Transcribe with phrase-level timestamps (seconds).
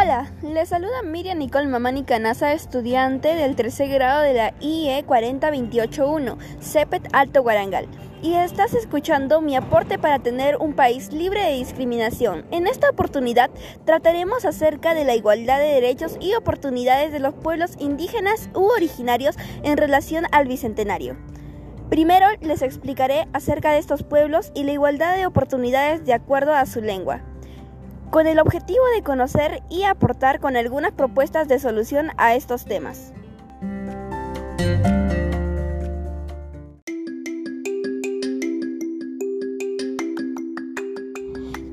[0.00, 6.38] Hola, les saluda Miriam Nicole Mamani Canasa, estudiante del tercer grado de la IE 40281,
[6.60, 7.88] CEPET Alto Guarangal.
[8.22, 12.44] Y estás escuchando mi aporte para tener un país libre de discriminación.
[12.52, 13.50] En esta oportunidad
[13.84, 19.34] trataremos acerca de la igualdad de derechos y oportunidades de los pueblos indígenas u originarios
[19.64, 21.16] en relación al Bicentenario.
[21.90, 26.66] Primero les explicaré acerca de estos pueblos y la igualdad de oportunidades de acuerdo a
[26.66, 27.24] su lengua
[28.10, 33.12] con el objetivo de conocer y aportar con algunas propuestas de solución a estos temas.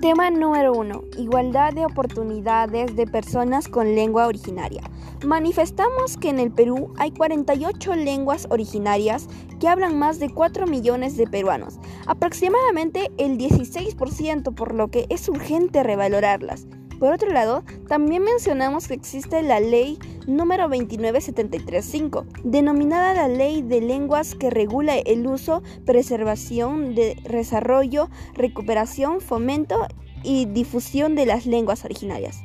[0.00, 1.02] Tema número 1.
[1.18, 4.82] Igualdad de oportunidades de personas con lengua originaria.
[5.24, 9.28] Manifestamos que en el Perú hay 48 lenguas originarias
[9.60, 15.28] que hablan más de 4 millones de peruanos, aproximadamente el 16%, por lo que es
[15.28, 16.66] urgente revalorarlas.
[16.98, 23.82] Por otro lado, también mencionamos que existe la ley número 29735, denominada la Ley de
[23.82, 29.86] Lenguas que regula el uso, preservación, desarrollo, recuperación, fomento
[30.22, 32.42] y difusión de las lenguas originarias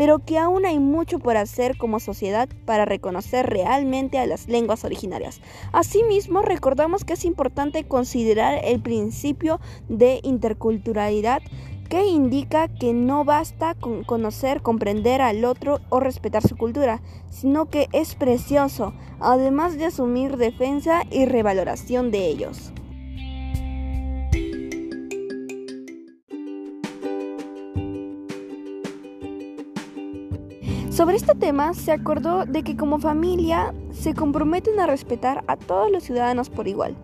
[0.00, 4.82] pero que aún hay mucho por hacer como sociedad para reconocer realmente a las lenguas
[4.86, 5.42] originarias.
[5.72, 11.42] Asimismo, recordamos que es importante considerar el principio de interculturalidad
[11.90, 17.68] que indica que no basta con conocer, comprender al otro o respetar su cultura, sino
[17.68, 22.72] que es precioso, además de asumir defensa y revaloración de ellos.
[31.00, 35.90] Sobre este tema se acordó de que como familia se comprometen a respetar a todos
[35.90, 36.94] los ciudadanos por igual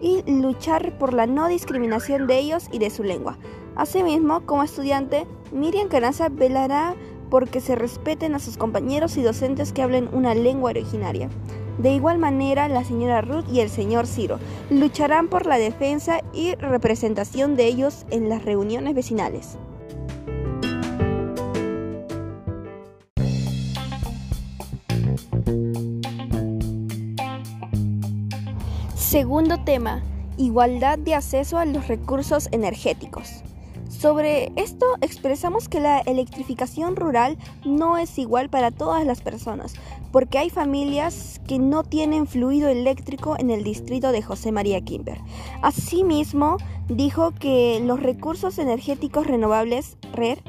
[0.00, 3.36] y luchar por la no discriminación de ellos y de su lengua.
[3.76, 6.94] Asimismo, como estudiante, Miriam Canaza velará
[7.28, 11.28] porque se respeten a sus compañeros y docentes que hablen una lengua originaria.
[11.76, 14.38] De igual manera, la señora Ruth y el señor Ciro
[14.70, 19.58] lucharán por la defensa y representación de ellos en las reuniones vecinales.
[29.12, 30.02] Segundo tema,
[30.38, 33.42] igualdad de acceso a los recursos energéticos.
[33.90, 37.36] Sobre esto expresamos que la electrificación rural
[37.66, 39.74] no es igual para todas las personas,
[40.12, 45.18] porque hay familias que no tienen fluido eléctrico en el distrito de José María Kimber.
[45.60, 46.56] Asimismo,
[46.88, 50.42] dijo que los recursos energéticos renovables, RER,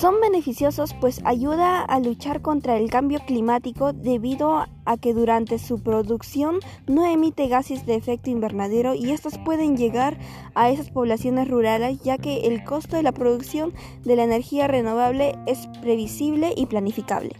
[0.00, 5.82] son beneficiosos pues ayuda a luchar contra el cambio climático debido a que durante su
[5.82, 10.16] producción no emite gases de efecto invernadero y estos pueden llegar
[10.54, 15.34] a esas poblaciones rurales ya que el costo de la producción de la energía renovable
[15.46, 17.36] es previsible y planificable.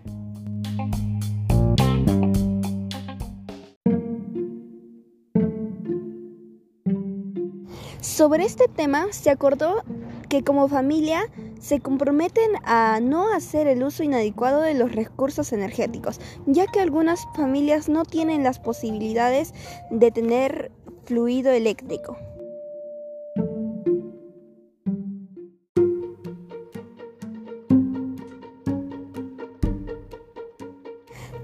[8.02, 9.82] Sobre este tema se acordó
[10.28, 11.22] que como familia
[11.60, 17.26] se comprometen a no hacer el uso inadecuado de los recursos energéticos, ya que algunas
[17.36, 19.54] familias no tienen las posibilidades
[19.90, 20.72] de tener
[21.04, 22.16] fluido eléctrico.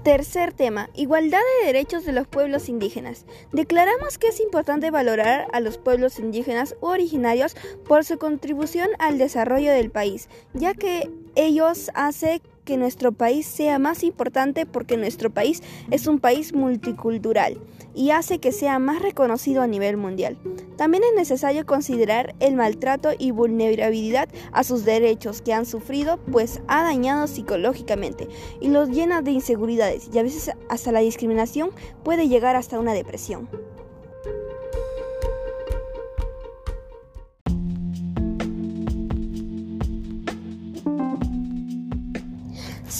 [0.07, 3.25] Tercer tema, igualdad de derechos de los pueblos indígenas.
[3.51, 9.17] Declaramos que es importante valorar a los pueblos indígenas u originarios por su contribución al
[9.17, 15.29] desarrollo del país, ya que ellos hacen que nuestro país sea más importante porque nuestro
[15.29, 17.57] país es un país multicultural
[17.95, 20.37] y hace que sea más reconocido a nivel mundial.
[20.75, 26.59] También es necesario considerar el maltrato y vulnerabilidad a sus derechos que han sufrido, pues
[26.67, 28.27] ha dañado psicológicamente
[28.59, 31.71] y los llena de inseguridades y a veces hasta la discriminación
[32.03, 33.47] puede llegar hasta una depresión.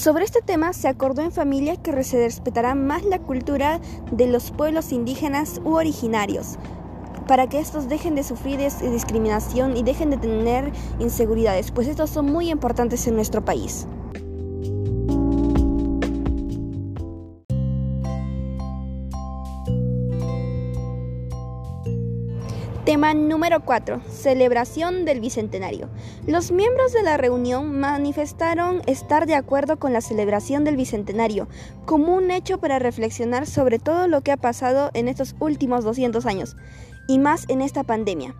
[0.07, 4.51] Sobre este tema se acordó en familia que se respetará más la cultura de los
[4.51, 6.55] pueblos indígenas u originarios,
[7.27, 12.27] para que estos dejen de sufrir discriminación y dejen de tener inseguridades, pues estos son
[12.27, 13.85] muy importantes en nuestro país.
[22.87, 23.99] Tema número 4.
[24.07, 25.89] Celebración del Bicentenario.
[26.25, 31.49] Los miembros de la reunión manifestaron estar de acuerdo con la celebración del Bicentenario
[31.83, 36.25] como un hecho para reflexionar sobre todo lo que ha pasado en estos últimos 200
[36.25, 36.55] años
[37.09, 38.35] y más en esta pandemia.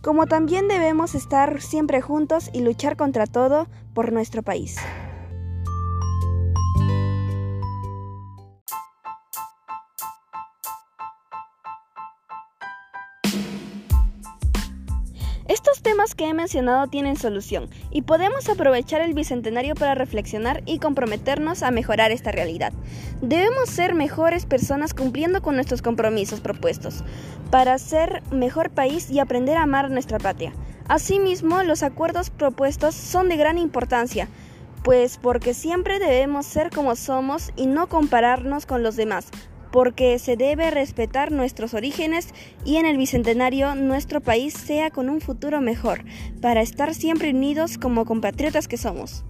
[0.00, 4.78] Como también debemos estar siempre juntos y luchar contra todo por nuestro país.
[15.48, 20.80] Estos temas que he mencionado tienen solución y podemos aprovechar el Bicentenario para reflexionar y
[20.80, 22.72] comprometernos a mejorar esta realidad.
[23.20, 27.04] Debemos ser mejores personas cumpliendo con nuestros compromisos propuestos
[27.52, 30.52] para ser mejor país y aprender a amar nuestra patria.
[30.88, 34.28] Asimismo, los acuerdos propuestos son de gran importancia,
[34.82, 39.28] pues porque siempre debemos ser como somos y no compararnos con los demás,
[39.76, 42.32] porque se debe respetar nuestros orígenes
[42.64, 46.02] y en el Bicentenario nuestro país sea con un futuro mejor,
[46.40, 49.26] para estar siempre unidos como compatriotas que somos.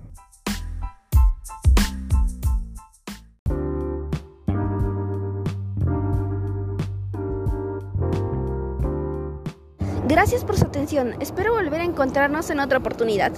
[10.06, 11.16] Gracias por su atención.
[11.18, 13.32] Espero volver a encontrarnos en otra oportunidad.